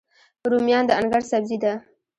[0.51, 1.73] رومیان د انګړ سبزي ده